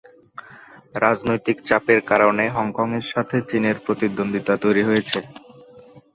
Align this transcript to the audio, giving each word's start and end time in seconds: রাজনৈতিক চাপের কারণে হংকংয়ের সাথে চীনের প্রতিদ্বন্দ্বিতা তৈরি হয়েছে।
রাজনৈতিক 0.95 1.57
চাপের 1.67 1.99
কারণে 2.09 2.43
হংকংয়ের 2.55 3.05
সাথে 3.11 3.37
চীনের 3.49 3.77
প্রতিদ্বন্দ্বিতা 3.85 4.53
তৈরি 4.63 4.83
হয়েছে। 4.85 5.19